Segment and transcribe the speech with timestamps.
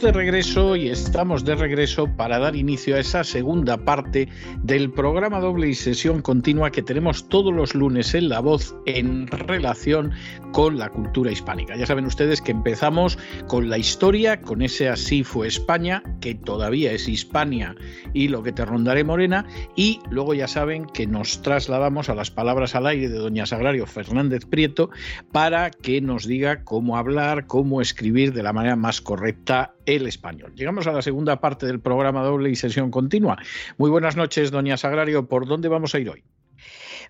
[0.00, 4.28] De regreso y estamos de regreso para dar inicio a esa segunda parte
[4.62, 9.26] del programa doble y sesión continua que tenemos todos los lunes en La Voz en
[9.26, 10.12] relación
[10.52, 11.76] con la cultura hispánica.
[11.76, 13.18] Ya saben ustedes que empezamos
[13.48, 17.74] con la historia, con ese Así fue España, que todavía es Hispania
[18.12, 22.30] y lo que te rondaré morena, y luego ya saben que nos trasladamos a las
[22.30, 24.90] palabras al aire de doña Sagrario Fernández Prieto
[25.32, 30.52] para que nos diga cómo hablar, cómo escribir de la manera más correcta el español.
[30.54, 33.38] Llegamos a la segunda parte del programa doble y sesión continua.
[33.78, 35.26] Muy buenas noches, doña Sagrario.
[35.26, 36.24] ¿Por dónde vamos a ir hoy?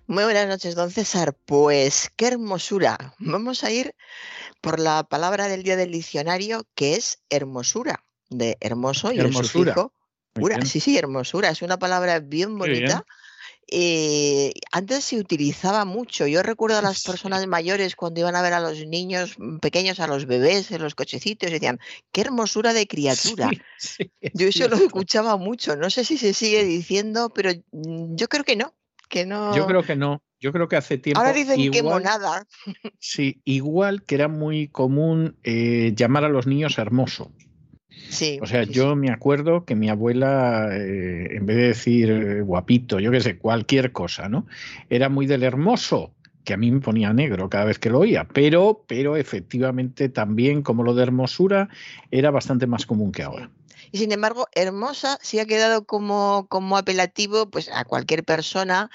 [0.05, 1.35] Muy buenas noches, don César.
[1.45, 3.15] Pues qué hermosura.
[3.19, 3.93] Vamos a ir
[4.61, 9.75] por la palabra del día del diccionario, que es hermosura, de hermoso y hermosura.
[10.35, 11.49] el Sí, sí, hermosura.
[11.49, 13.03] Es una palabra bien bonita.
[13.69, 16.25] Eh, antes se utilizaba mucho.
[16.27, 20.07] Yo recuerdo a las personas mayores cuando iban a ver a los niños pequeños, a
[20.07, 21.79] los bebés en los cochecitos, y decían,
[22.11, 23.51] qué hermosura de criatura.
[24.33, 25.75] yo eso lo escuchaba mucho.
[25.75, 28.73] No sé si se sigue diciendo, pero mm, yo creo que no.
[29.09, 29.55] Que no...
[29.55, 30.21] Yo creo que no.
[30.39, 31.19] Yo creo que hace tiempo.
[31.19, 32.47] Ahora dicen igual, que monada.
[32.99, 37.31] Sí, igual que era muy común eh, llamar a los niños hermoso
[38.41, 42.99] o sea, yo me acuerdo que mi abuela, eh, en vez de decir eh, guapito,
[42.99, 44.45] yo qué sé, cualquier cosa, ¿no?
[44.89, 46.11] Era muy del hermoso,
[46.43, 50.61] que a mí me ponía negro cada vez que lo oía, pero, pero efectivamente también,
[50.61, 51.69] como lo de hermosura,
[52.09, 53.49] era bastante más común que ahora.
[53.91, 58.89] Y sin embargo, hermosa sí ha quedado como, como apelativo pues, a cualquier persona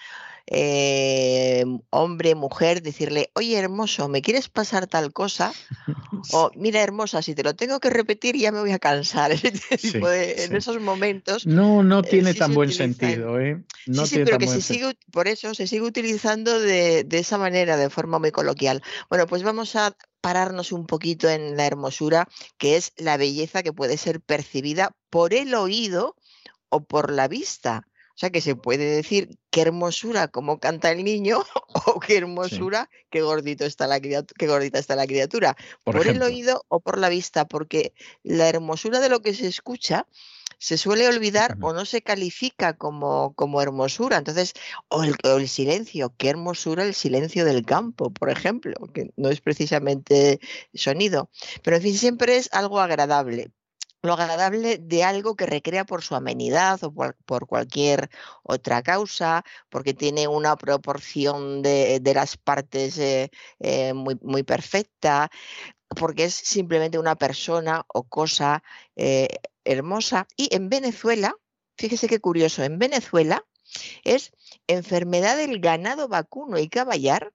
[0.46, 5.52] eh, hombre, mujer, decirle, oye hermoso, ¿me quieres pasar tal cosa?
[6.30, 9.32] O mira hermosa, si te lo tengo que repetir ya me voy a cansar.
[9.42, 11.46] en esos momentos.
[11.46, 13.40] No, no eh, tiene tan buen sentido.
[13.40, 13.60] ¿eh?
[13.86, 17.76] No sí, pero que se sigue, por eso se sigue utilizando de, de esa manera,
[17.76, 18.82] de forma muy coloquial.
[19.08, 23.72] Bueno, pues vamos a pararnos un poquito en la hermosura, que es la belleza que
[23.72, 26.14] puede ser percibida por el oído
[26.68, 27.86] o por la vista.
[28.14, 31.42] O sea que se puede decir qué hermosura como canta el niño
[31.86, 35.56] o qué hermosura, qué gordito está la qué gordita está la criatura.
[35.84, 40.06] Por, el oído o por la vista, porque la hermosura de lo que se escucha
[40.58, 44.16] se suele olvidar o no se califica como, como hermosura.
[44.18, 44.52] Entonces,
[44.88, 49.30] o el, o el, silencio, qué hermosura el silencio del campo, por ejemplo, que no
[49.30, 50.38] es precisamente
[50.72, 51.30] sonido.
[51.64, 53.50] Pero en fin, siempre es algo agradable
[54.02, 58.10] lo agradable de algo que recrea por su amenidad o por, cualquier
[58.42, 63.30] otra causa, porque tiene una proporción de, las partes eh,
[63.60, 65.30] eh, muy, muy, perfecta,
[65.88, 68.62] porque es simplemente una persona o cosa
[68.96, 69.28] eh,
[69.64, 70.26] hermosa.
[70.36, 71.36] Y en Venezuela,
[71.76, 73.44] fíjese qué curioso, en Venezuela
[74.04, 74.32] es
[74.66, 77.32] enfermedad del ganado vacuno y caballar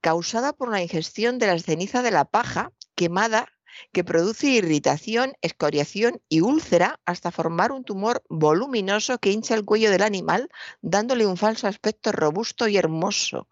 [0.00, 3.53] causada por la ingestión de las cenizas de la paja quemada
[3.92, 9.90] que produce irritación, escoriación y úlcera hasta formar un tumor voluminoso que hincha el cuello
[9.90, 10.48] del animal,
[10.82, 13.48] dándole un falso aspecto robusto y hermoso.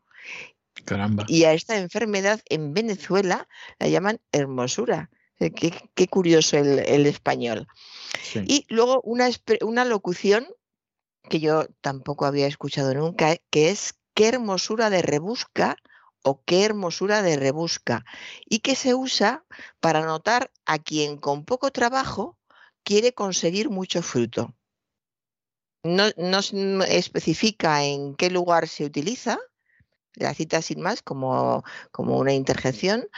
[0.84, 1.24] Caramba.
[1.28, 5.10] Y a esta enfermedad en Venezuela la llaman hermosura.
[5.38, 7.66] Eh, qué, curioso el, español.
[8.34, 9.28] Y luego una,
[9.62, 10.46] una locución
[11.28, 15.76] que yo tampoco había escuchado nunca, que es qué hermosura de rebusca
[16.22, 18.04] o qué hermosura de rebusca
[18.48, 19.44] y que se usa
[19.80, 22.38] para notar a quien con poco trabajo
[22.84, 24.54] quiere conseguir mucho fruto.
[25.84, 29.38] No, no especifica en qué lugar se utiliza,
[30.14, 33.08] la cita sin más como, como una interjección,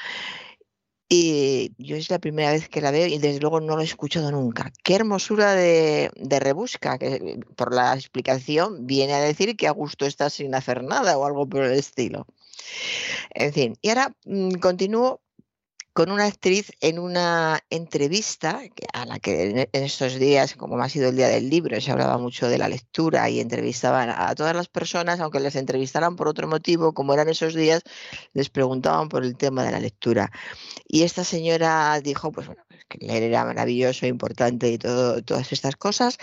[1.09, 3.85] y yo es la primera vez que la veo y desde luego no lo he
[3.85, 4.73] escuchado nunca.
[4.83, 10.31] Qué hermosura de, rebusca, que por la explicación viene a decir que a gusto está
[10.31, 12.27] sin hacer nada o algo por el estilo.
[13.31, 15.21] En fin, y ahora mm, continúo
[15.95, 18.61] con una actriz en una entrevista
[18.93, 22.19] a la que en estos días, como ha sido el día del libro, se hablaba
[22.19, 26.49] mucho de la lectura y entrevistaban a todas las personas, aunque les entrevistaran por otro
[26.49, 27.83] motivo, como eran esos días,
[28.33, 30.33] les preguntaban por el tema de la lectura.
[30.89, 35.53] Y esta señora dijo, pues bueno, pues que leer era maravilloso, importante y todo, todas
[35.53, 36.19] estas cosas,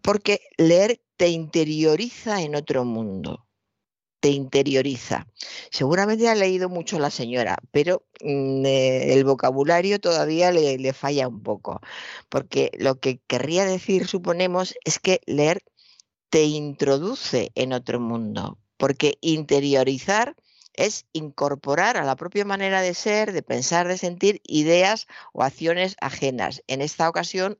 [0.00, 3.45] porque leer te interioriza en otro mundo
[4.20, 5.26] te interioriza.
[5.70, 11.28] Seguramente ha leído mucho la señora, pero mm, eh, el vocabulario todavía le, le falla
[11.28, 11.80] un poco,
[12.28, 15.62] porque lo que querría decir, suponemos, es que leer
[16.30, 20.34] te introduce en otro mundo, porque interiorizar
[20.76, 25.96] es incorporar a la propia manera de ser, de pensar, de sentir ideas o acciones
[26.00, 26.62] ajenas.
[26.66, 27.58] En esta ocasión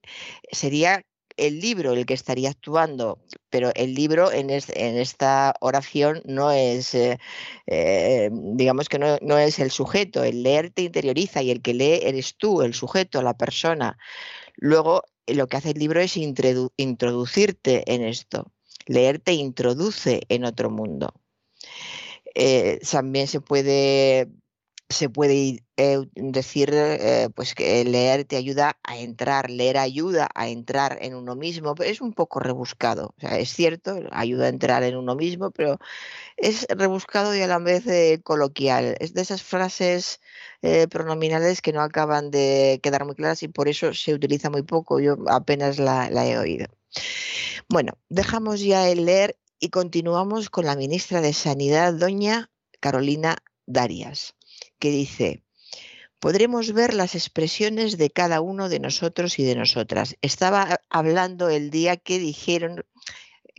[0.53, 1.05] sería
[1.37, 3.19] el libro el que estaría actuando,
[3.51, 7.19] pero el libro en, esta oración no es, eh,
[7.67, 11.75] eh, digamos que no, no, es el sujeto, el leer te interioriza y el que
[11.75, 13.99] lee eres tú, el sujeto, la persona.
[14.57, 18.53] Luego, lo que hace el libro es introducirte en esto.
[18.87, 21.13] Leer te introduce en otro mundo.
[22.35, 24.29] Eh, también se puede
[24.89, 30.49] se puede eh, decir eh, pues que leer te ayuda a entrar, leer ayuda a
[30.49, 33.15] entrar en uno mismo, pero es un poco rebuscado.
[33.19, 35.79] es cierto, ayuda a entrar en uno mismo, pero
[36.37, 37.85] es rebuscado y a la vez
[38.23, 38.97] coloquial.
[39.01, 40.21] Es de esas frases
[40.91, 45.01] pronominales que no acaban de quedar muy claras y por eso se utiliza muy poco.
[45.01, 46.67] Yo apenas la he oído.
[47.69, 52.51] Bueno, dejamos ya el leer y continuamos con la ministra de Sanidad, doña
[52.81, 54.35] Carolina Darias,
[54.79, 55.43] que dice,
[56.21, 60.17] podremos ver las expresiones de cada uno de nosotros y de nosotras.
[60.23, 62.85] Estaba hablando el día que dijeron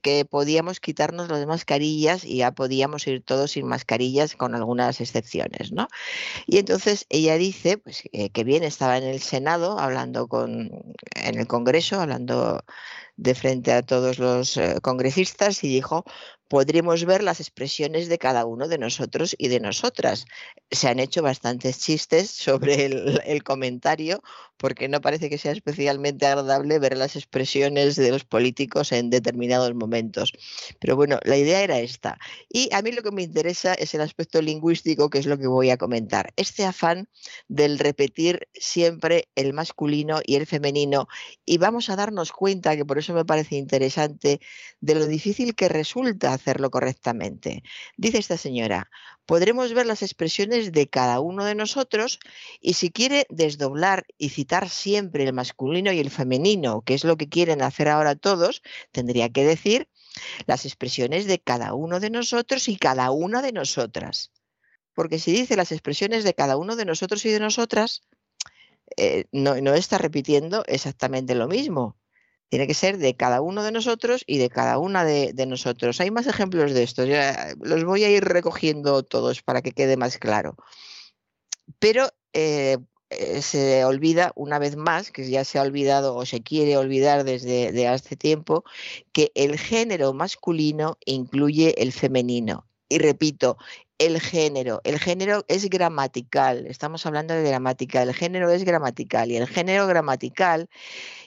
[0.04, 5.72] que podíamos quitarnos las mascarillas y ya podíamos ir todos sin mascarillas con algunas excepciones,
[5.72, 5.88] ¿no?
[6.46, 10.72] Y entonces ella dice, pues eh, que bien estaba en el Senado hablando con
[11.16, 12.64] en el Congreso hablando
[13.18, 16.06] de frente a todos los eh, congresistas y dijo,
[16.48, 20.26] podremos ver las expresiones de cada uno de nosotros y de nosotras.
[20.72, 24.22] Se han hecho bastantes chistes sobre el, comentario
[24.58, 29.74] porque no parece que sea especialmente agradable ver las expresiones de los políticos en determinados
[29.76, 30.34] momentos.
[30.80, 32.18] Pero bueno, la idea era esta.
[32.50, 35.48] Y a mí lo que me interesa es el aspecto lingüístico, que es lo que
[35.48, 36.34] voy a comentar.
[36.36, 37.08] Este afán
[37.48, 41.08] del repetir siempre el masculino y el femenino.
[41.46, 44.40] Y vamos a darnos cuenta, que por eso me parece interesante,
[44.82, 47.64] de lo difícil que resulta hacerlo correctamente.
[47.98, 48.90] Dice esta señora,
[49.28, 52.20] podremos ver las expresiones de cada uno de nosotros
[52.62, 57.18] y si quiere desdoblar y citar siempre el masculino y el femenino, que es lo
[57.18, 59.90] que quieren hacer ahora todos, tendría que decir
[60.48, 64.32] las expresiones de cada uno de nosotros y cada una de nosotras.
[64.94, 68.04] Porque si dice las expresiones de cada uno de nosotros y de nosotras,
[68.96, 71.98] eh, no, no está repitiendo exactamente lo mismo
[72.50, 76.00] tiene que ser de cada uno de nosotros y de cada una de, nosotros.
[76.00, 79.98] Hay más ejemplos de esto, ya los voy a ir recogiendo todos para que quede
[79.98, 80.56] más claro.
[81.80, 82.78] Pero eh,
[83.10, 87.24] eh, se olvida una vez más, que ya se ha olvidado o se quiere olvidar
[87.24, 88.64] desde hace tiempo,
[89.12, 92.68] que el género masculino incluye el femenino.
[92.90, 93.58] Y repito,
[94.00, 94.82] el género.
[94.84, 99.88] El género es gramatical, estamos hablando de gramática, el género es gramatical y el género
[99.88, 100.70] gramatical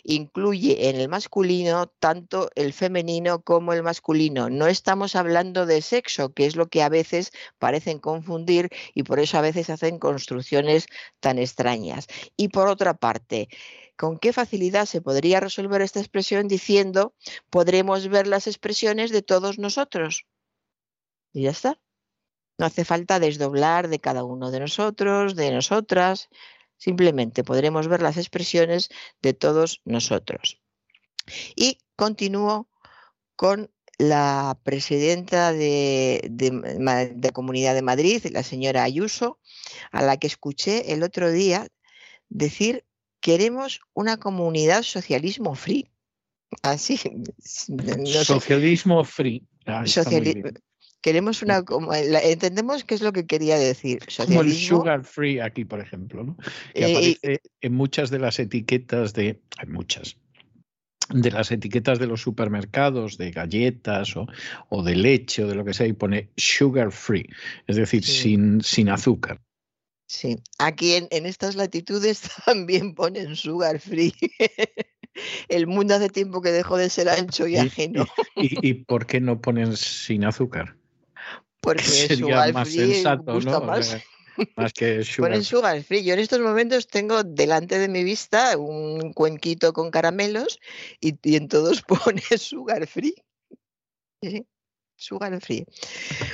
[0.04, 4.50] incluye en el masculino tanto el femenino como el masculino.
[4.50, 9.20] No estamos hablando de sexo, que es lo que a veces parecen confundir y por
[9.20, 10.86] eso a veces hacen construcciones
[11.20, 12.06] tan extrañas.
[12.36, 13.48] Y por otra parte,
[13.96, 17.14] ¿con qué facilidad se podría resolver esta expresión diciendo
[17.50, 20.26] podremos ver las expresiones de todos nosotros?
[21.32, 21.80] Y ya está.
[22.60, 26.28] No hace falta desdoblar de cada uno de nosotros, de nosotras,
[26.76, 28.90] simplemente podremos ver las expresiones
[29.22, 30.60] de todos nosotros.
[31.56, 32.68] Y continúo
[33.34, 39.38] con la presidenta de, de, Comunidad de Madrid, la señora Ayuso,
[39.90, 41.66] a la que escuché el otro día
[42.28, 42.84] decir
[43.20, 45.90] queremos una comunidad socialismo free.
[46.62, 47.00] Así.
[48.22, 49.46] socialismo free.
[49.64, 49.86] Ah,
[51.00, 51.64] Queremos una.
[52.22, 54.00] entendemos qué es lo que quería decir.
[54.16, 56.36] Como el sugar free aquí, por ejemplo, ¿no?
[56.74, 59.40] que eh, aparece en muchas de las etiquetas de.
[59.58, 60.16] Hay muchas.
[61.08, 65.74] De las etiquetas de los supermercados, de galletas o, de leche o de lo que
[65.74, 67.26] sea, y pone sugar free,
[67.66, 69.40] es decir, sin, sin azúcar.
[70.06, 74.14] Sí, aquí en, en estas latitudes también ponen sugar free.
[75.48, 78.06] El mundo hace tiempo que dejó de ser ancho y ajeno.
[78.36, 80.76] y por qué no ponen sin azúcar?
[81.60, 83.60] Porque sería más sensato, ¿no?
[83.60, 83.96] Más.
[84.56, 85.30] más que sugar.
[85.30, 86.04] Ponen sugar free.
[86.04, 90.58] Yo en estos momentos tengo delante de mi vista un cuenquito con caramelos
[91.00, 93.14] y, en todos pone sugar free.
[94.22, 94.46] Sí,
[94.96, 95.64] sugar free.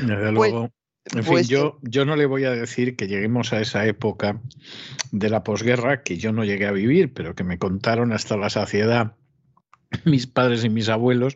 [0.00, 0.71] Desde pues, luego.
[1.14, 4.40] En fin, pues yo, yo no le voy a decir que lleguemos a esa época
[5.12, 8.50] de la posguerra que yo no llegué a vivir, pero que me contaron hasta la
[8.50, 9.14] saciedad
[10.05, 11.35] mis padres y mis abuelos,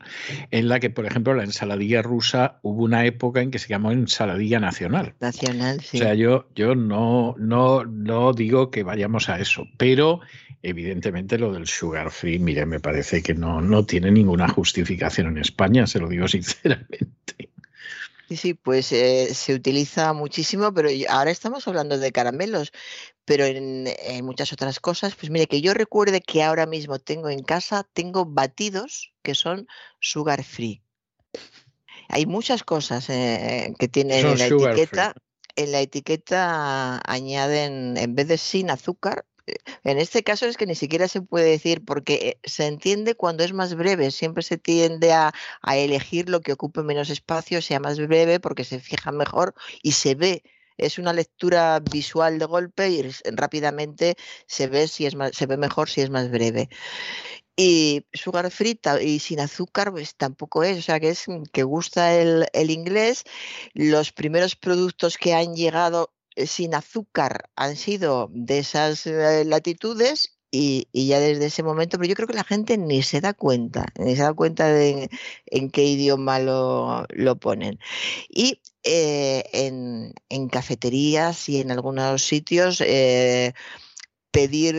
[0.51, 3.93] en la que, por ejemplo, la ensaladilla rusa hubo una época en que se llamó
[3.93, 5.15] ensaladilla nacional.
[5.21, 5.99] Nacional, sí.
[5.99, 10.21] O sea, yo, yo no, no, no digo que vayamos a eso, pero
[10.63, 15.39] evidentemente lo del sugar free, mire, me parece que no, no tiene ninguna justificación en
[15.39, 17.50] España, se lo digo sinceramente.
[18.31, 22.71] Sí, sí, pues eh, se utiliza muchísimo, pero ahora estamos hablando de caramelos,
[23.25, 23.89] pero en,
[24.23, 28.27] muchas otras cosas, pues mire, que yo recuerde que ahora mismo tengo en casa, tengo
[28.27, 29.67] batidos que son
[29.99, 30.81] sugar free.
[32.09, 35.15] Hay muchas cosas eh, que tienen en la etiqueta.
[35.57, 39.27] En la etiqueta añaden, en vez de sin azúcar,
[39.85, 43.45] en este caso es que ni siquiera se puede decir porque eh, se entiende cuando
[43.45, 45.33] es más breve, siempre se tiende a,
[45.73, 50.15] elegir lo que ocupe menos espacio, sea más breve porque se fija mejor y se
[50.15, 50.43] ve
[50.77, 53.03] es una lectura visual de golpe y
[53.33, 54.17] rápidamente
[54.47, 56.71] se ve si es más, se ve mejor si es más breve.
[57.63, 62.15] Y sugar frita y sin azúcar, pues tampoco es, o sea que es que gusta
[62.15, 63.25] el, inglés.
[63.75, 70.89] Los primeros productos que han llegado sin azúcar han sido de esas eh, latitudes y,
[70.93, 74.17] ya desde ese momento, pero yo creo que la gente ni se da cuenta, ni
[74.17, 75.09] se da cuenta de
[75.47, 77.07] en, qué idioma lo,
[77.41, 77.79] ponen.
[78.29, 82.83] Y eh, en, cafeterías y en algunos sitios
[84.33, 84.77] pedir,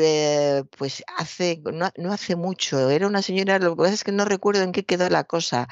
[0.77, 4.25] pues hace, no, no, hace mucho, era una señora, lo que pasa es que no
[4.25, 5.67] recuerdo en qué quedó la cosa,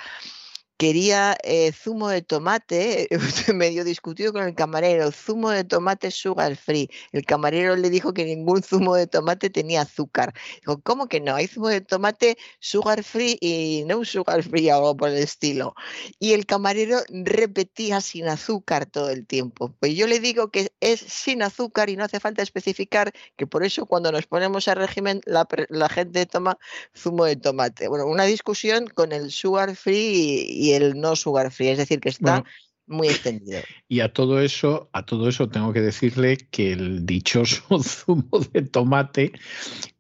[0.79, 3.09] quería eh, zumo de tomate,
[3.53, 6.89] medio discutido con el camarero, zumo de tomate sugar free.
[7.11, 10.33] El camarero le dijo que ningún zumo de tomate tenía azúcar.
[10.61, 11.35] Dijo, ¿cómo que no?
[11.35, 15.75] Hay zumo de tomate sugar free y no sugar free algo por el estilo.
[16.17, 19.75] Y el camarero repetía sin azúcar todo el tiempo.
[19.81, 23.65] Pues yo le digo que es sin azúcar y no hace falta especificar que por
[23.65, 26.57] eso cuando nos ponemos a régimen la, la gente toma
[26.95, 27.89] zumo de tomate.
[27.89, 32.09] Bueno, una discusión con el sugar free y el no sugar free, es decir, que
[32.09, 32.43] está
[32.87, 33.61] muy extendido.
[33.87, 38.61] Y a todo eso, a todo eso tengo que decirle que el dichoso zumo de
[38.63, 39.31] tomate,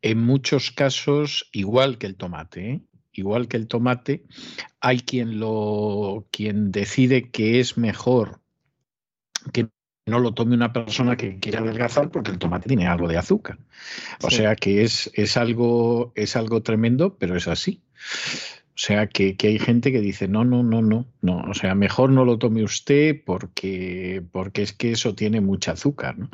[0.01, 2.81] en muchos casos, igual que el tomate, ¿eh?
[3.13, 4.23] igual que el tomate,
[4.79, 8.39] hay quien lo, quien decide que es mejor
[9.53, 9.69] que
[10.05, 13.59] no lo tome una persona que quiera adelgazar porque el tomate tiene algo de azúcar.
[14.21, 17.81] O sea que es, es, algo, es algo tremendo, pero es así.
[18.79, 22.11] O sea, que, hay gente que dice, no, no, no, no, no, o sea, mejor
[22.11, 26.29] no lo tome usted porque, porque es que eso tiene mucho azúcar, ¿no?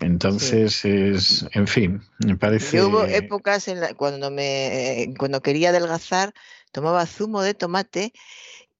[0.00, 2.82] Entonces, es, en fin, me parece...
[2.82, 6.34] hubo épocas en la, cuando, me, cuando quería adelgazar,
[6.72, 8.12] tomaba zumo de tomate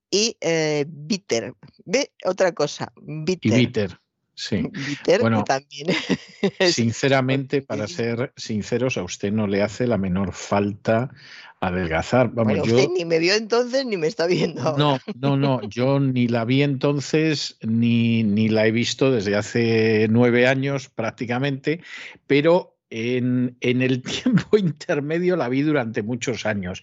[0.09, 1.53] y eh, bitter.
[1.85, 3.53] Ve otra cosa, bitter.
[3.53, 4.00] Y bitter.
[4.41, 4.63] Sí.
[5.21, 5.87] Bueno, también.
[6.71, 11.11] sinceramente, para ser sinceros, a usted no le hace la menor falta
[11.59, 12.31] adelgazar.
[12.33, 14.75] Vamos, bueno, usted ni me vio entonces ni me está viendo.
[14.77, 20.07] No, no, no, yo ni la vi entonces ni, ni la he visto desde hace
[20.09, 21.81] nueve años prácticamente,
[22.25, 26.81] pero en, en, el tiempo intermedio la vi durante muchos años.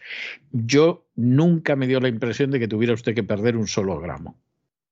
[0.53, 4.39] Yo nunca me dio la impresión de que tuviera usted que perder un solo gramo.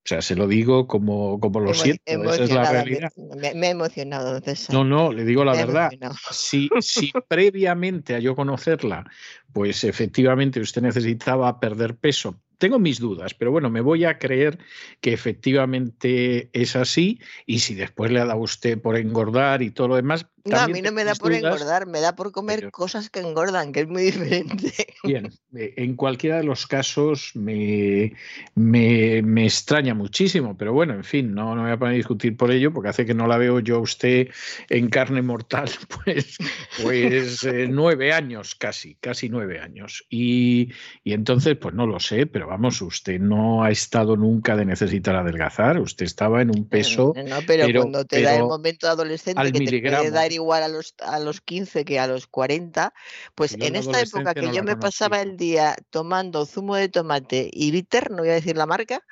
[0.07, 3.13] O sea, se lo digo como, como lo siento, esa es la realidad.
[3.17, 4.41] Me, me he emocionado.
[4.71, 5.91] No, no, le digo la verdad.
[6.31, 9.05] Si, si previamente a yo conocerla,
[9.53, 14.59] pues efectivamente usted necesitaba perder peso tengo mis dudas, pero bueno, me voy a creer
[15.03, 19.71] que efectivamente es así y si después le ha dado a usted por engordar y
[19.71, 20.27] todo lo demás.
[20.47, 23.73] No, a mí no me da por engordar, me da por comer cosas que engordan,
[23.73, 24.73] que es muy diferente.
[25.03, 28.15] Bien, en cualquiera de los casos me,
[28.55, 31.97] me, me extraña muchísimo, pero bueno, en fin, no, no me voy a poner a
[31.97, 34.29] discutir por ello porque hace que no la veo yo a usted
[34.69, 35.69] en carne mortal,
[36.05, 36.37] pues,
[36.83, 40.05] pues eh, nueve años casi, casi nueve años.
[40.09, 40.71] Y,
[41.05, 45.17] y entonces, pues no lo sé, pero vamos, usted no ha estado nunca de necesitar
[45.17, 47.13] adelgazar, usted estaba en un peso.
[47.17, 50.95] No, pero, cuando te da el momento adolescente que te puede dar igual a los,
[51.01, 52.95] a los 15 que a los 40,
[53.35, 57.71] pues en esta época que yo me pasaba el día tomando zumo de tomate y
[57.71, 59.03] bitter, no voy a decir la marca,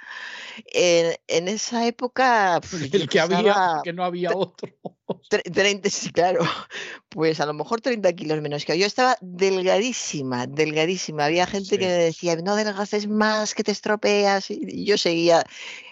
[0.67, 2.61] en, esa época.
[2.93, 4.69] el que había, que no había otro.
[5.29, 6.41] 30, sí, claro,
[7.09, 8.87] pues a lo mejor 30 kilos menos que yo.
[8.87, 11.27] estaba delgadísima, delgadísima.
[11.27, 14.51] Había gente que me decía, no adelgaces más, que te estropeas.
[14.51, 15.45] Y yo seguía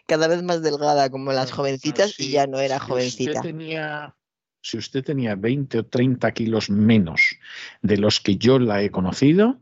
[0.07, 3.41] cada vez más delgada como las jovencitas y ya no era jovencita.
[3.41, 4.15] Usted tenía,
[4.63, 7.37] si usted tenía 20 o 30 kilos menos
[7.83, 9.61] de los que yo la he conocido,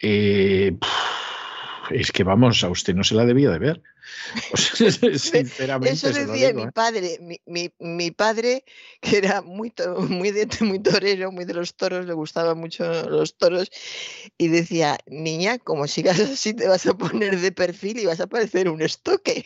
[0.00, 0.76] eh,
[1.90, 3.82] es que vamos, a usted no se la debía de ver.
[4.54, 5.94] sinceramente.
[5.94, 6.72] Eso decía mi ¿eh?
[6.72, 7.40] padre.
[7.46, 8.64] Mi, padre,
[9.00, 9.72] que era muy,
[10.08, 13.70] muy, muy torero, muy de los toros, le gustaban mucho los toros,
[14.38, 18.26] y decía, niña, como sigas así, te vas a poner de perfil y vas a
[18.26, 19.44] parecer un estoque.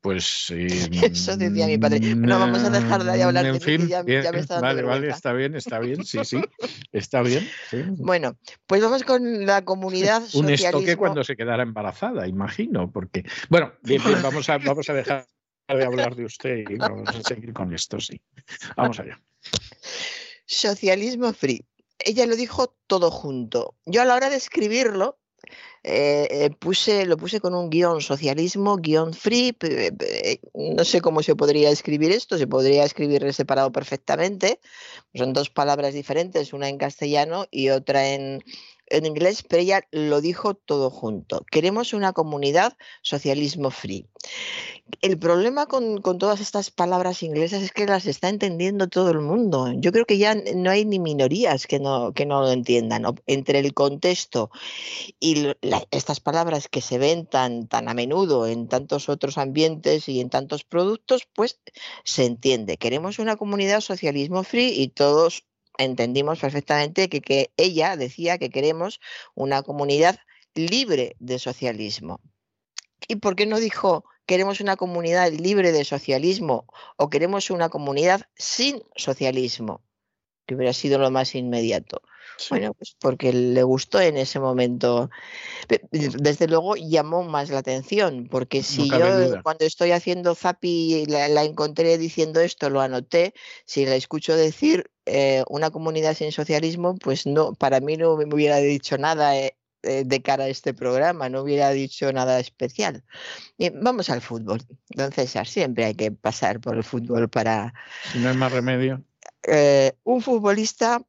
[0.00, 0.50] Pues
[1.02, 2.00] eso decía mi padre.
[2.14, 5.32] No vamos a dejar de hablar en de fin, ya, me está Vale, vale, está
[5.32, 6.40] bien, está bien, sí, sí,
[6.92, 7.48] está bien.
[7.98, 13.72] Bueno, pues vamos con la comunidad Un estoque cuando se quedara embarazada, imagino, porque bueno,
[13.82, 15.26] bien, bien, vamos a, vamos a dejar
[15.68, 18.20] de hablar de usted y vamos a seguir con esto, sí.
[18.76, 19.20] Vamos allá.
[20.46, 21.64] Socialismo free.
[21.98, 23.76] Ella lo dijo todo junto.
[23.84, 25.19] Yo a la hora de escribirlo
[25.82, 29.56] eh, eh, puse, lo puse con un guion socialismo, guion free,
[30.54, 34.60] no sé cómo se podría escribir esto, se podría escribir separado perfectamente,
[35.14, 38.44] son dos palabras diferentes, una en castellano y otra en,
[38.90, 41.44] en inglés, pero ella lo dijo todo junto.
[41.50, 44.06] Queremos una comunidad socialismo free.
[45.02, 49.72] El problema con, todas estas palabras inglesas es que las está entendiendo todo el mundo.
[49.76, 53.04] Yo creo que ya no hay ni minorías que no, lo entiendan.
[53.26, 54.50] Entre el contexto
[55.20, 55.46] y
[55.90, 60.64] estas palabras que se ven tan a menudo en tantos otros ambientes y en tantos
[60.64, 61.60] productos, pues
[62.04, 62.76] se entiende.
[62.76, 65.44] Queremos una comunidad socialismo free y todos
[65.78, 69.00] entendimos perfectamente que, que ella decía que queremos
[69.34, 70.18] una comunidad
[70.54, 72.20] libre de socialismo.
[73.08, 78.28] ¿Y por qué no dijo queremos una comunidad libre de socialismo o queremos una comunidad
[78.36, 79.82] sin socialismo?
[80.46, 82.02] Que hubiera sido lo más inmediato.
[82.48, 85.10] Bueno, pues porque le gustó en ese momento.
[85.90, 91.44] Desde luego llamó más la atención, porque si yo cuando estoy haciendo Zapi la, la,
[91.44, 93.34] encontré diciendo esto, lo anoté,
[93.66, 98.24] si la escucho decir eh, una comunidad sin socialismo, pues no, para mí no me
[98.32, 103.02] hubiera dicho nada eh, eh, de cara a este programa, no hubiera dicho nada especial.
[103.82, 104.62] vamos al fútbol.
[104.90, 107.74] Don César, siempre hay que pasar por el fútbol para...
[108.12, 109.02] Si no hay más remedio.
[110.04, 111.02] un futbolista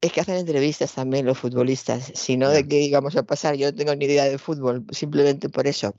[0.00, 3.70] es que hacen entrevistas también los futbolistas, si no de qué íbamos a pasar, yo
[3.70, 5.94] no tengo ni idea de fútbol, simplemente por eso.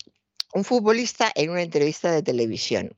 [0.54, 2.98] Un futbolista en una entrevista de televisión.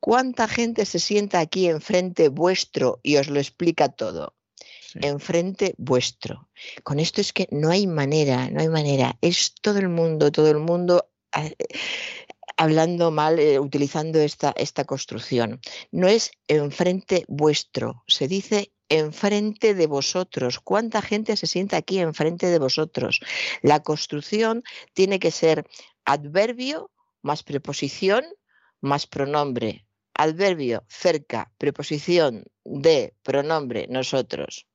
[0.00, 4.34] ¿Cuánta gente se sienta aquí enfrente vuestro y os lo explica todo?
[4.94, 6.48] Enfrente vuestro.
[6.82, 9.18] Con esto es que no hay manera, no hay manera.
[9.20, 11.50] Es todo el mundo, todo el mundo ah,
[12.56, 15.60] hablando mal, eh, utilizando esta, esta construcción.
[15.90, 20.60] No es enfrente vuestro, se dice enfrente de vosotros.
[20.60, 23.20] ¿Cuánta gente se sienta aquí enfrente de vosotros?
[23.62, 24.62] La construcción
[24.94, 25.66] tiene que ser
[26.04, 26.90] adverbio
[27.22, 28.24] más preposición
[28.86, 29.86] más pronombre.
[30.14, 34.66] Adverbio cerca, preposición de, pronombre nosotros.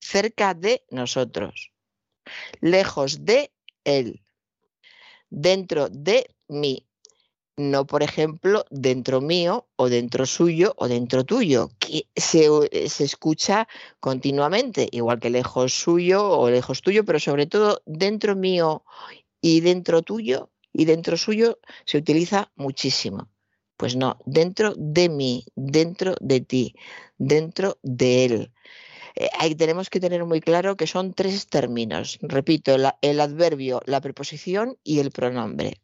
[0.00, 1.72] Cerca de nosotros.
[2.60, 3.52] Lejos de
[3.84, 4.22] él.
[5.30, 6.86] Dentro de mí
[7.56, 12.48] no, por ejemplo, dentro mío o dentro suyo o dentro tuyo, que se,
[12.88, 13.68] se, escucha
[14.00, 18.84] continuamente, igual que lejos suyo o lejos tuyo, pero sobre todo dentro mío
[19.40, 23.31] y dentro tuyo y dentro suyo se utiliza muchísimo.
[23.82, 26.76] Pues no, dentro de mí, dentro de ti,
[27.18, 28.52] dentro de él.
[29.16, 32.20] Eh, ahí tenemos que tener muy claro que son tres términos.
[32.22, 35.80] Repito, el adverbio, la preposición y el pronombre.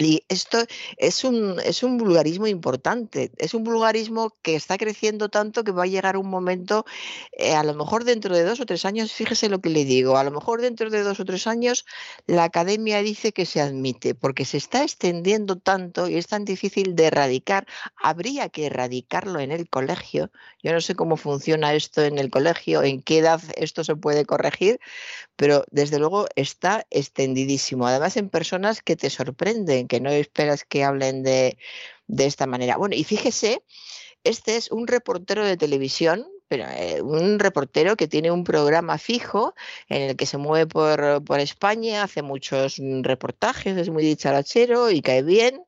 [0.00, 0.64] Y esto
[0.96, 5.82] es un, es un vulgarismo importante, es un vulgarismo que está creciendo tanto que va
[5.82, 6.86] a llegar un momento,
[7.32, 10.16] eh, a lo mejor dentro de dos o tres años, fíjese lo que le digo,
[10.16, 11.84] a lo mejor dentro de dos o tres años
[12.26, 16.96] la academia dice que se admite, porque se está extendiendo tanto y es tan difícil
[16.96, 20.30] de erradicar, habría que erradicarlo en el colegio,
[20.62, 24.24] yo no sé cómo funciona esto en el colegio, en qué edad esto se puede
[24.24, 24.80] corregir,
[25.36, 30.84] pero desde luego está extendidísimo, además en personas que te sorprenden que no esperas que
[30.84, 31.58] hablen de,
[32.16, 32.76] esta manera.
[32.76, 33.64] Bueno, y fíjese,
[34.24, 39.54] este es un reportero de televisión pero eh, un reportero que tiene un programa fijo
[39.88, 45.22] en el que se mueve por, España, hace muchos reportajes, es muy dicharachero y cae
[45.22, 45.62] bien.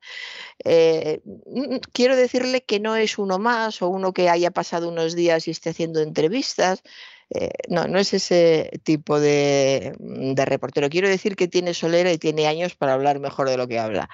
[0.65, 5.15] Eh, mm, quiero decirle que no es uno más o uno que haya pasado unos
[5.15, 6.83] días y esté haciendo entrevistas.
[7.29, 10.89] Eh, no, no es ese tipo de, de, reportero.
[10.89, 14.09] Quiero decir que tiene solera y tiene años para hablar mejor de lo que habla.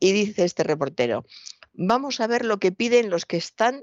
[0.00, 1.24] Y dice este reportero,
[1.72, 3.82] vamos a ver lo que piden los que están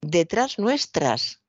[0.00, 1.42] detrás nuestras.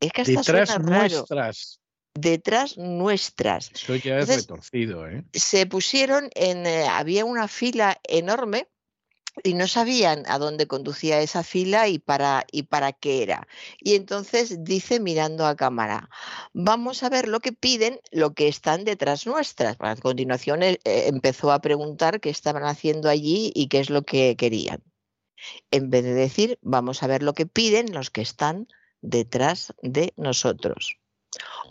[0.00, 1.80] Es que hasta detrás nuestras.
[2.14, 3.70] Detrás nuestras.
[3.72, 5.24] Eso ya es retorcido, ¿eh?
[5.32, 6.66] Se pusieron en.
[6.66, 8.68] Eh, había una fila enorme
[9.42, 13.46] y no sabían a dónde conducía esa fila y para, y para qué era.
[13.78, 16.10] Y entonces dice mirando a cámara,
[16.52, 19.76] vamos a ver lo que piden, lo que están detrás nuestras.
[19.80, 24.36] A continuación eh, empezó a preguntar qué estaban haciendo allí y qué es lo que
[24.36, 24.82] querían.
[25.70, 28.68] En vez de decir, vamos a ver lo que piden los que están
[29.00, 30.98] detrás de nosotros.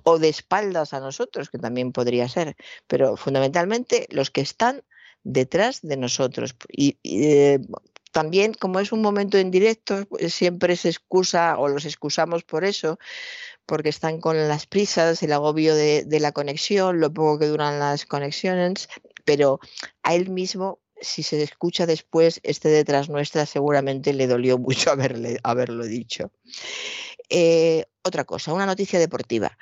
[0.03, 2.55] O de espaldas a nosotros, que también podría ser,
[2.87, 4.83] pero fundamentalmente los que están
[5.29, 6.55] detrás de nosotros.
[6.69, 7.59] Y, eh,
[8.11, 12.65] también, como es un momento en directo, pues, siempre se excusa o los excusamos por
[12.65, 12.97] eso,
[13.65, 18.05] porque están con las prisas, el agobio de, la conexión, lo poco que duran las
[18.05, 18.89] conexiones,
[19.25, 19.59] pero
[20.03, 25.39] a él mismo si se escucha después, este detrás nuestra seguramente le dolió mucho haberle,
[25.43, 26.31] haberlo dicho.
[27.29, 29.57] Eh, otra cosa, una noticia deportiva.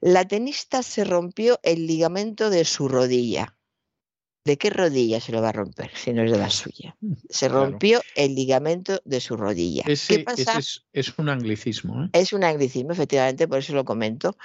[0.00, 3.54] La tenista se rompió el ligamento de su rodilla.
[4.44, 6.96] ¿De qué rodilla se lo va a romper si no es de la suya?
[7.00, 9.84] Mm, se rompió el ligamento de su rodilla.
[9.84, 10.58] ¿Qué pasa?
[10.92, 12.04] es, un anglicismo.
[12.04, 12.08] ¿eh?
[12.12, 14.36] Es un anglicismo, efectivamente, por eso lo comento.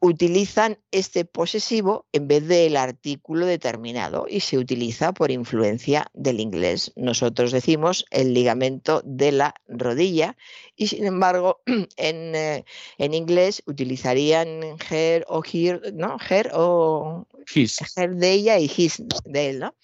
[0.00, 6.92] Utilizan este posesivo en vez del artículo determinado y se utiliza por influencia del inglés.
[6.96, 10.36] Nosotros decimos el ligamento de la rodilla
[10.76, 11.62] y sin embargo
[11.96, 12.64] en, eh,
[12.98, 16.18] en inglés utilizarían her o here, ¿no?
[16.28, 17.78] Her o his.
[17.96, 19.74] De ella y his de él, ¿no?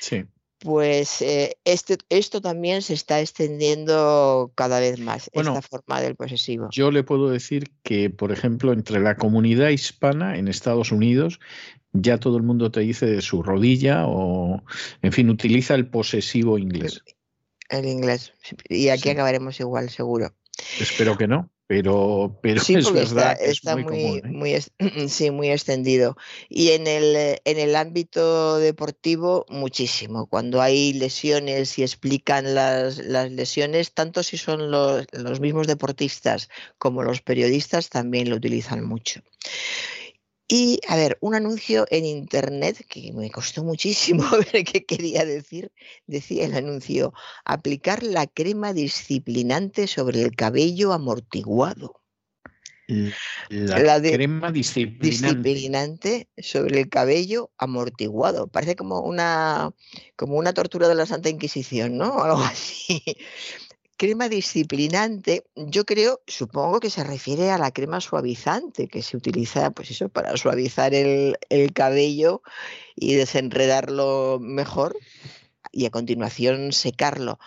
[0.00, 0.24] Sí.
[0.58, 6.68] Pues eh, este, esto también se está extendiendo cada vez más, esta forma del posesivo.
[6.72, 11.40] Yo le puedo decir que, por ejemplo, entre la comunidad hispana en Estados Unidos,
[11.92, 14.64] ya todo el mundo te dice de su rodilla o,
[15.02, 17.02] en fin, utiliza el posesivo inglés.
[17.68, 18.32] El inglés.
[18.68, 20.34] Y aquí acabaremos igual, seguro.
[20.80, 23.36] Espero que no, pero, pero es verdad.
[23.40, 24.62] Está, muy, muy, ¿eh?
[25.08, 26.16] sí, muy extendido.
[26.48, 30.26] Y en el, en el ámbito deportivo, muchísimo.
[30.26, 36.48] Cuando hay lesiones y explican las, las lesiones, tanto si son los, los mismos deportistas
[36.78, 39.20] como los periodistas, también lo utilizan mucho.
[40.48, 45.72] Y, a ver, un anuncio en Internet que me costó muchísimo ver qué quería decir.
[46.06, 47.12] Decía el anuncio,
[47.44, 52.00] aplicar la crema disciplinante sobre el cabello amortiguado.
[53.48, 55.08] La, crema disciplinante.
[55.08, 56.28] disciplinante.
[56.38, 58.46] sobre el cabello amortiguado.
[58.46, 59.72] Parece como una,
[60.14, 62.04] como una tortura de la Santa Inquisición, ¿no?
[62.22, 63.02] Algo así
[63.96, 69.70] crema disciplinante, yo creo, supongo que se refiere a la crema suavizante que se utiliza,
[69.70, 71.36] pues eso, para suavizar el,
[71.74, 72.42] cabello
[72.94, 74.96] y desenredarlo mejor
[75.72, 77.38] y a continuación secarlo.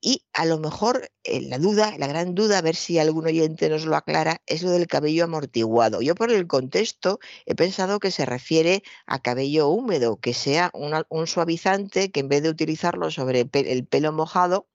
[0.00, 3.70] Y a lo mejor eh, la duda, la gran duda, a ver si algún oyente
[3.70, 6.02] nos lo aclara, es lo del cabello amortiguado.
[6.02, 11.26] Yo por el contexto he pensado que se refiere a cabello húmedo, que sea un
[11.26, 14.68] suavizante que en vez de utilizarlo sobre el pelo mojado,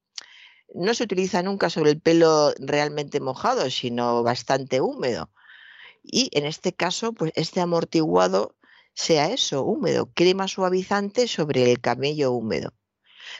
[0.75, 5.29] no se utiliza nunca sobre el pelo realmente mojado, sino bastante húmedo.
[6.03, 8.55] Y en este caso, pues este amortiguado
[8.93, 12.73] sea eso, húmedo, crema suavizante sobre el cabello húmedo.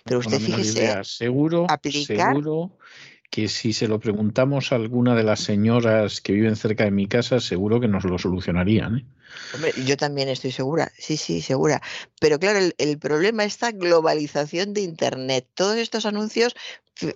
[0.04, 1.68] Pero usted fíjese, seguro,
[2.06, 2.78] seguro
[3.30, 7.08] que si se lo preguntamos a alguna de las señoras que viven cerca de mi
[7.08, 8.98] casa, seguro que nos lo solucionarían.
[8.98, 9.06] ¿eh?
[9.54, 11.82] Hombre, yo también estoy segura, sí, sí, segura.
[12.20, 15.48] Pero claro, el, el, problema es esta globalización de Internet.
[15.54, 16.56] Todos estos anuncios,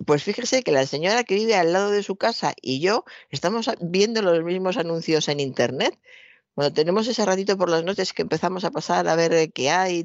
[0.06, 3.70] pues fíjese que la señora que vive al lado de su casa y yo estamos
[3.80, 5.98] viendo los mismos anuncios en Internet.
[6.54, 10.04] Cuando tenemos ese ratito por las noches que empezamos a pasar a ver qué hay,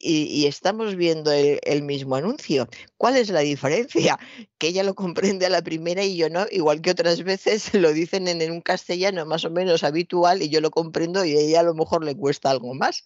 [0.00, 2.68] y, estamos viendo el, mismo anuncio.
[2.96, 4.18] ¿Cuál es la diferencia?
[4.58, 7.92] Que ella lo comprende a la primera y yo no, igual que otras veces lo
[7.92, 11.60] dicen en, un castellano más o menos habitual y yo lo comprendo y a ella
[11.60, 13.04] a lo mejor le cuesta algo más.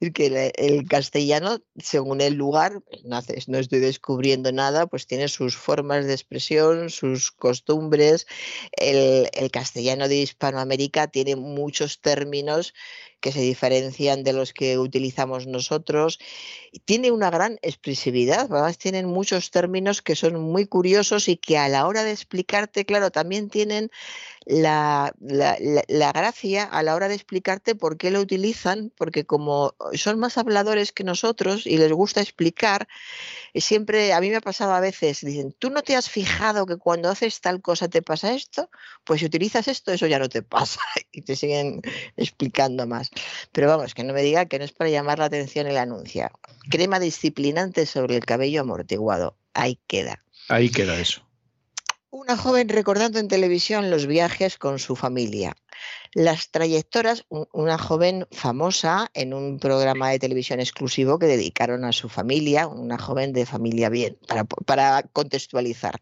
[0.00, 5.56] Es que el, castellano, según el lugar, no, no estoy descubriendo nada, pues tiene sus
[5.56, 8.26] formas de expresión, sus costumbres.
[8.72, 12.72] El, el castellano de Hispanoamérica tiene muchos términos
[13.20, 16.18] que se diferencian de los que utilizamos nosotros.
[16.84, 21.68] Tiene una gran expresividad, además tienen muchos términos que son muy curiosos y que a
[21.68, 23.90] la hora de explicarte, claro, también tienen
[24.48, 30.18] la, la, gracia a la hora de explicarte por qué lo utilizan, porque como son
[30.18, 32.88] más habladores que nosotros y les gusta explicar,
[33.52, 36.64] eh, siempre a mí me ha pasado a veces, dicen, ¿tú no te has fijado
[36.64, 38.70] que cuando haces tal cosa te pasa esto?
[39.04, 40.80] Pues si utilizas esto, eso ya no te pasa
[41.12, 41.82] y te siguen
[42.16, 43.07] explicando más.
[43.52, 46.30] Pero vamos, que no me diga que no es para llamar la atención el anuncio.
[46.70, 49.36] Crema disciplinante sobre el cabello amortiguado.
[49.54, 50.24] Ahí queda.
[50.48, 51.22] Ahí queda eso.
[52.10, 55.54] Una joven recordando en televisión los viajes con su familia.
[56.14, 62.08] Las trayectorias, una joven famosa en un programa de televisión exclusivo que dedicaron a su
[62.08, 66.00] familia, una joven de familia bien, para, para contextualizar.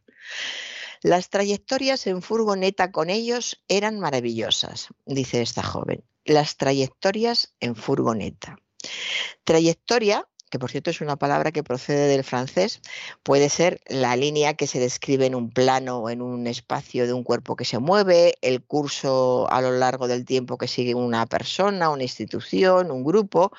[1.02, 6.04] Las trayectorias en furgoneta con ellos eran maravillosas, dice esta joven.
[6.26, 8.58] Las trayectorias en furgoneta.
[9.44, 12.80] Trayectoria que por cierto es una palabra que procede del francés,
[13.22, 17.12] puede ser la línea que se describe en un plano o en un espacio de
[17.12, 21.26] un cuerpo que se mueve, el curso a lo largo del tiempo que sigue una
[21.26, 23.52] persona, una institución, un grupo.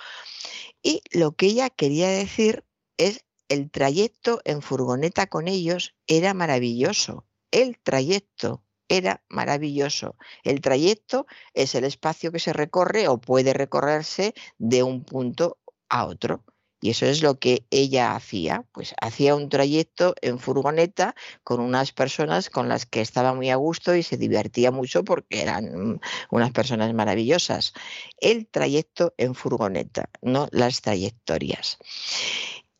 [0.82, 2.64] Y lo que ella quería decir
[2.98, 7.26] es el trayecto en furgoneta con ellos era maravilloso.
[7.52, 10.16] El trayecto era maravilloso.
[10.44, 15.58] El trayecto es el espacio que se recorre o puede recorrerse de un punto
[15.90, 16.44] a otro.
[16.80, 21.92] Y eso es lo que ella hacía, pues hacía un trayecto en furgoneta con unas
[21.92, 26.52] personas con las que estaba muy a gusto y se divertía mucho porque eran unas
[26.52, 27.74] personas maravillosas.
[28.20, 31.80] El trayecto en furgoneta, no las trayectorias.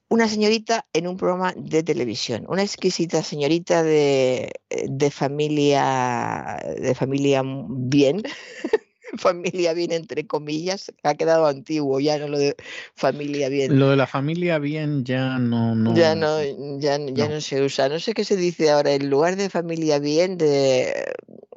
[0.10, 7.44] Una señorita en un programa de televisión, una exquisita señorita de, de familia de familia
[7.44, 8.24] bien,
[9.18, 12.56] familia bien entre comillas, ha quedado antiguo, ya no lo de
[12.96, 13.78] familia bien.
[13.78, 16.42] Lo de la familia bien ya no, no ya no,
[16.80, 17.42] ya, ya no.
[17.42, 17.90] se usa.
[17.90, 21.06] No sé qué se dice ahora, en lugar de familia bien, de,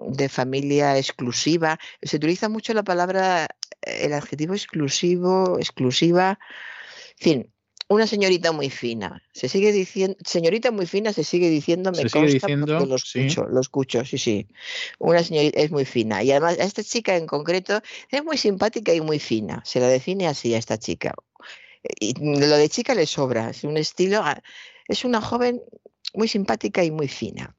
[0.08, 3.46] de familia exclusiva, se utiliza mucho la palabra,
[3.82, 6.38] el adjetivo exclusivo, exclusiva,
[7.10, 7.52] en fin,
[7.90, 9.20] una señorita muy fina.
[9.32, 13.46] Se sigue diciendo, señorita muy fina se sigue diciendo, me consta diciendo, porque lo escucho,
[13.46, 14.46] lo escucho, sí, sí.
[15.00, 16.22] Una señorita es muy fina.
[16.22, 19.60] Y además, a esta chica en concreto es muy simpática y muy fina.
[19.64, 21.14] Se la define así a esta chica.
[21.98, 24.40] Y lo de chica le sobra, es un estilo, ah,
[24.86, 25.60] es una joven
[26.14, 27.56] muy simpática y muy fina.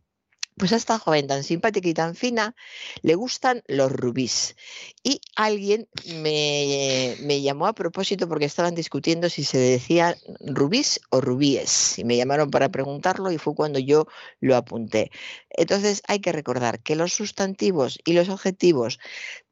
[0.62, 2.56] Pues a esta joven tan simpática y tan fina
[3.02, 4.56] le gustan los rubíes.
[5.02, 11.98] Y alguien me, llamó a propósito porque estaban discutiendo si se decía rubíes o rubíes.
[11.98, 14.06] Y me llamaron para preguntarlo y fue cuando yo
[14.40, 15.10] lo apunté.
[15.50, 19.00] Entonces hay que recordar que los sustantivos y los adjetivos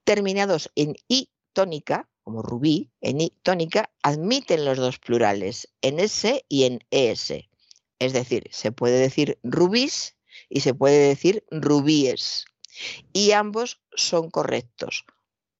[0.03, 6.45] terminados en i tónica, como rubí, en i tónica, admiten los dos plurales, en s
[6.47, 7.33] y en es.
[7.97, 10.18] Es decir, se puede decir rubís
[10.49, 12.45] y se puede decir rubíes.
[13.13, 15.05] Y ambos son correctos.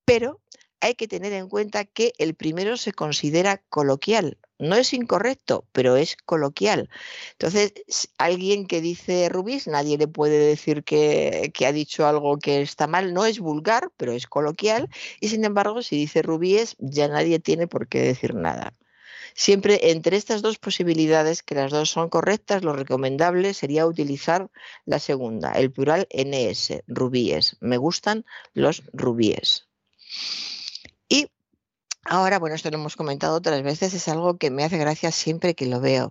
[0.06, 0.42] Pero
[0.82, 4.38] hay que tener en cuenta que el primero se considera coloquial.
[4.58, 6.90] No es incorrecto, pero es coloquial.
[7.34, 7.74] Entonces,
[8.18, 12.88] alguien que dice rubís, nadie le puede decir que, que, ha dicho algo que está
[12.88, 13.14] mal.
[13.14, 14.90] No es vulgar, pero es coloquial.
[15.22, 18.74] Y sin embargo, si dice rubíes, ya nadie tiene por qué decir nada.
[19.34, 24.50] Siempre entre estas dos posibilidades, que las dos son correctas, lo recomendable sería utilizar
[24.86, 27.58] la segunda, el plural NS, rubíes.
[27.60, 29.68] Me gustan los rubíes.
[31.08, 31.28] Y
[32.06, 35.54] Ahora, bueno, esto lo hemos comentado otras veces, es algo que me hace gracia siempre
[35.54, 36.10] que lo veo.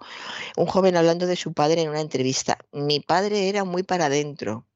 [0.57, 2.59] Un joven hablando de su padre en una entrevista.
[2.72, 4.67] Mi padre era muy para adentro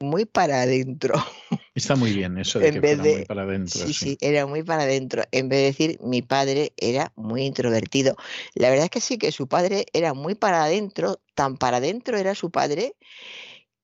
[0.00, 1.14] muy para adentro.
[1.74, 3.86] Está muy bien eso de que muy para adentro.
[3.86, 5.22] Sí, sí, era muy para adentro.
[5.30, 8.16] En vez de decir mi padre era muy introvertido.
[8.54, 12.16] La verdad es que sí, que su padre era muy para adentro, tan para adentro
[12.16, 12.96] era su padre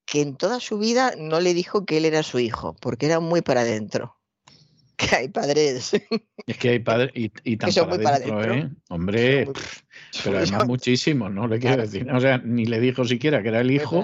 [0.05, 3.19] que en toda su vida no le dijo que él era su hijo, porque era
[3.19, 4.15] muy para adentro.
[4.97, 5.93] Que hay padres.
[6.47, 8.71] Es que hay padres y, y tan para, adentro, ¿eh?
[8.89, 9.47] Hombre,
[10.23, 11.47] pero además muchísimo, ¿no?
[11.47, 12.09] Le quiero decir.
[12.11, 14.03] O sea, ni le dijo siquiera que era el hijo.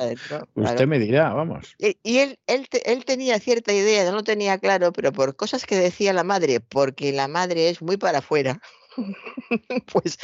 [0.56, 1.76] Usted me dirá, vamos.
[1.80, 5.76] Y, él, él, él, tenía cierta idea, no lo tenía claro, pero por cosas que
[5.76, 8.60] decía la madre, porque la madre es muy para afuera.
[9.92, 10.18] pues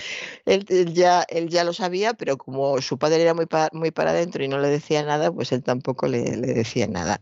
[0.45, 4.43] él, ya, él ya lo sabía, pero como su padre era muy, muy para adentro
[4.43, 7.21] y no le decía nada, pues él tampoco le, le decía nada.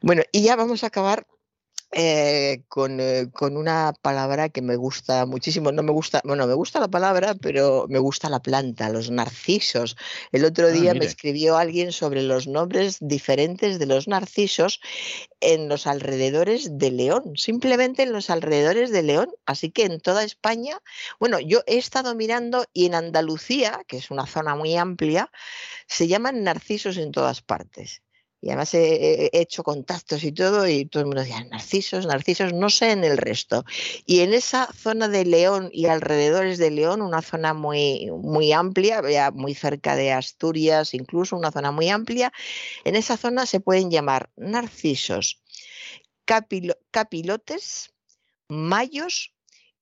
[0.00, 1.26] Bueno, y ya vamos a acabar
[1.96, 5.70] eh, con, eh, con, una palabra que me gusta muchísimo.
[5.70, 9.96] No me gusta, bueno, me gusta la palabra, pero me gusta la planta, los narcisos.
[10.32, 14.80] El otro ah, día me escribió alguien sobre los nombres diferentes de los narcisos
[15.40, 19.30] en los alrededores de León, simplemente en los alrededores de León.
[19.46, 20.80] Así que en toda España,
[21.20, 25.30] bueno, yo he estado mirando y en Andalucía, que es una zona muy amplia,
[25.86, 28.02] se llaman narcisos en todas partes
[28.44, 32.68] y además he, hecho contactos y todo, y todo el mundo decía, narcisos, narcisos, no
[32.68, 33.64] sé en el resto.
[34.04, 39.30] Y en esa zona de León y alrededores de León, una zona muy, muy amplia,
[39.30, 42.34] muy cerca de Asturias, incluso una zona muy amplia,
[42.84, 45.40] en esa zona se pueden llamar narcisos,
[46.26, 47.94] capilotes,
[48.48, 49.34] mayos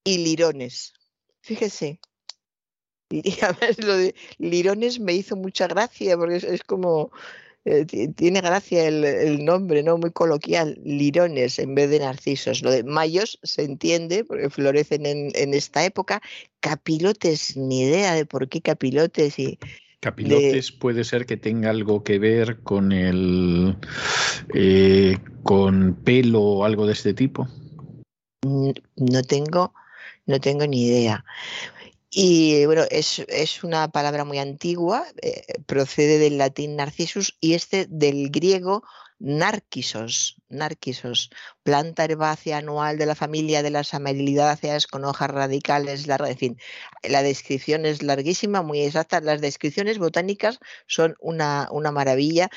[0.05, 0.93] y lirones.
[1.41, 2.01] Fíjese.
[3.11, 7.13] Y además lo de lirones me hizo mucha gracia porque es como
[7.65, 9.97] eh, tiene gracia el, nombre, ¿no?
[9.97, 12.63] Muy coloquial, lirones en vez de narcisos.
[12.63, 16.21] Lo de mayos se entiende porque florecen en, esta época.
[16.61, 19.59] Capilotes, ni idea de por qué capilotes y.
[20.01, 23.77] Capilotes puede ser que tenga algo que ver con el
[24.53, 27.47] eh, con pelo o algo de este tipo.
[28.43, 29.73] No tengo,
[30.27, 31.25] no tengo ni idea.
[32.15, 38.29] Y bueno, es, una palabra muy antigua, eh, procede del latín narcissus y este del
[38.31, 38.83] griego
[39.25, 41.31] Narquisos, Narquisos,
[41.63, 46.59] planta herbácea anual de la familia de las amelidáceas con hojas radicales, largas, en fin,
[47.05, 49.21] la descripción es larguísima, muy exacta.
[49.21, 50.59] Las descripciones botánicas
[50.89, 52.51] son una, una maravilla.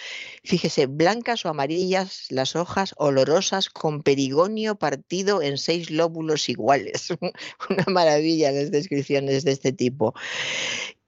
[0.43, 7.10] Fíjese, blancas o amarillas las hojas, olorosas, con perigonio partido en seis lóbulos iguales.
[7.69, 10.15] una maravilla las descripciones de este tipo.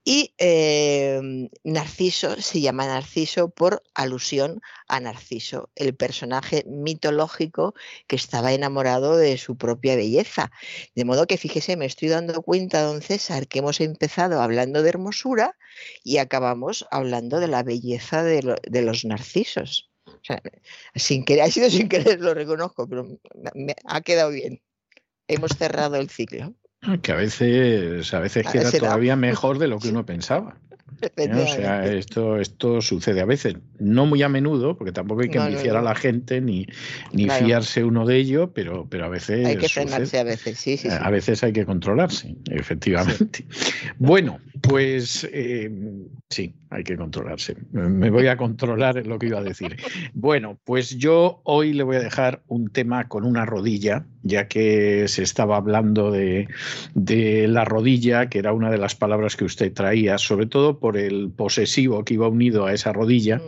[0.10, 7.74] Y em, Narciso se llama Narciso por alusión a Narciso, el personaje mitológico
[8.08, 10.50] que estaba enamorado de su propia belleza.
[10.96, 14.88] De modo que fíjese, me estoy dando cuenta, don César, que hemos empezado hablando de
[14.88, 15.58] hermosura
[16.06, 18.44] y acabamos hablando de la belleza de,
[18.82, 19.92] los narcisos.
[20.96, 23.20] sin querer, ha sido sin querer, lo reconozco, pero
[23.56, 24.62] me ha quedado bien.
[25.28, 26.56] Hemos cerrado el ciclo.
[27.02, 30.58] Que a veces, a veces queda todavía mejor de lo que uno pensaba.
[31.02, 35.38] O sea, esto, esto sucede a veces, no muy a menudo, porque tampoco hay que
[35.38, 35.46] no,
[35.78, 36.68] a la gente ni,
[37.12, 39.46] ni fiarse uno de ello, pero, pero a veces.
[39.46, 43.46] Hay que frenarse a veces, sí, sí, A veces hay que controlarse, efectivamente.
[44.00, 45.72] Bueno, pues eh,
[46.30, 47.56] sí, hay que controlarse.
[47.72, 49.78] Me voy a controlar lo que iba a decir.
[50.14, 55.08] Bueno, pues yo hoy le voy a dejar un tema con una rodilla, ya que
[55.08, 56.48] se estaba hablando de,
[56.96, 60.98] de la rodilla, que era una de las palabras que usted traía, sobre todo por
[60.98, 63.42] el posesivo que iba unido a esa rodilla.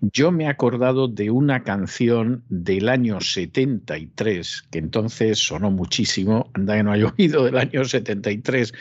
[0.00, 6.76] Yo me he acordado de una canción del año 73, que entonces sonó muchísimo, anda
[6.76, 8.72] que no ha oído del año 73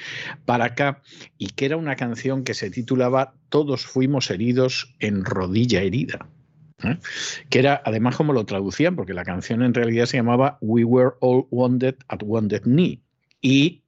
[0.45, 1.01] para acá,
[1.37, 6.27] y que era una canción que se titulaba Todos fuimos heridos en rodilla herida.
[6.83, 6.97] ¿eh?
[7.49, 11.11] que era además como lo traducían, porque la canción en realidad se llamaba We Were
[11.21, 13.01] All Wounded at Wounded Knee.
[13.41, 13.84] Y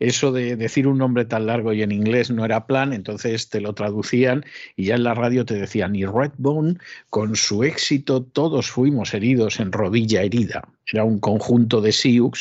[0.00, 3.60] eso de decir un nombre tan largo y en inglés no era plan, entonces te
[3.60, 6.78] lo traducían y ya en la radio te decían, y Redbone,
[7.10, 10.62] con su éxito todos fuimos heridos en rodilla herida.
[10.92, 12.32] Era un conjunto de Sioux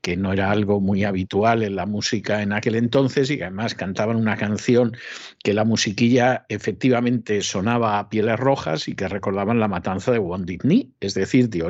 [0.00, 3.74] que no era algo muy habitual en la música en aquel entonces y que además
[3.74, 4.96] cantaban una canción
[5.42, 10.58] que la musiquilla efectivamente sonaba a pieles rojas y que recordaban la matanza de Wounded
[10.58, 11.64] Knee, es decir, de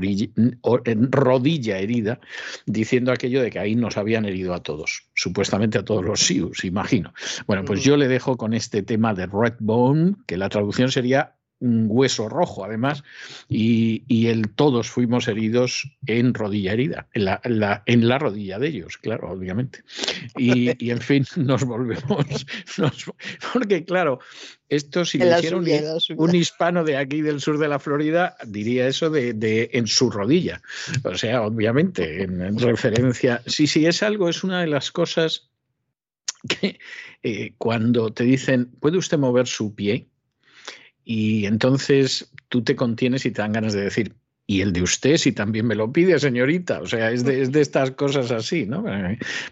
[1.11, 2.21] rodilla herida,
[2.67, 6.65] diciendo aquello de que ahí nos habían herido a todos, supuestamente a todos los Sioux,
[6.65, 7.13] imagino.
[7.47, 11.35] Bueno, pues yo le dejo con este tema de Red Bone, que la traducción sería
[11.59, 13.03] un hueso rojo, además,
[13.49, 17.41] y, el todos fuimos heridos en rodilla herida, en la,
[17.87, 19.83] en la, rodilla de ellos, claro, obviamente.
[20.37, 22.47] Y, en fin, nos volvemos,
[23.53, 24.19] porque claro,
[24.69, 25.57] esto si le hiciera
[26.17, 30.61] un, hispano de aquí del sur de la Florida, diría eso de, en su rodilla.
[31.05, 35.51] O sea, obviamente, en, referencia, sí, sí, es algo, es una de las cosas
[36.49, 36.79] que
[37.23, 40.09] eh, cuando te dicen, ¿puede usted mover su pie?
[41.09, 44.13] Y entonces tú te contienes y te dan ganas de decir,
[44.45, 46.81] y el de usted si también me lo pide, señorita.
[46.81, 48.85] O sea, es de, estas cosas así, ¿no?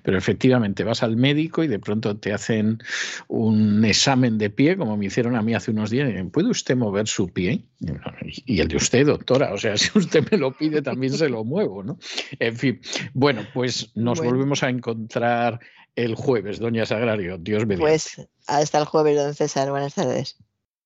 [0.03, 2.79] Pero efectivamente vas al médico y de pronto te hacen
[3.29, 6.11] un examen de pie, como me hicieron a mí hace unos días.
[6.33, 7.65] ¿Puede usted mover su pie?
[8.47, 9.55] Y el de usted, doctora.
[9.55, 11.99] O sea, si usted me lo pide, también se lo muevo, ¿no?
[12.41, 12.81] En fin.
[13.13, 15.61] Bueno, pues nos volvemos a encontrar
[15.95, 17.39] el jueves, doña Sagrario.
[17.39, 17.83] Dios mediante.
[17.83, 19.71] Pues hasta el jueves, don César.
[19.71, 20.37] Buenas tardes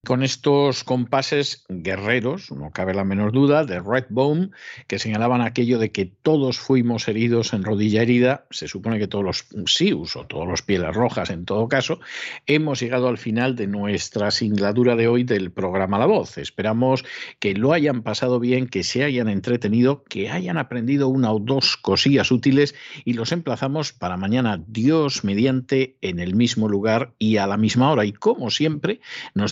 [0.05, 4.49] con estos compases guerreros, no cabe la menor duda, de Red Bone,
[4.87, 9.25] que señalaban aquello de que todos fuimos heridos en rodilla herida, se supone que todos
[9.25, 11.99] los Sius o todos los pieles rojas en todo caso,
[12.45, 16.37] hemos llegado al final de nuestra singladura de hoy del programa La Voz.
[16.37, 17.03] Esperamos
[17.39, 21.75] que lo hayan pasado bien, que se hayan entretenido, que hayan aprendido una o dos
[21.75, 27.47] cosillas útiles y los emplazamos para mañana, Dios mediante, en el mismo lugar y a
[27.47, 28.05] la misma hora.
[28.05, 29.01] Y como siempre,
[29.33, 29.51] nos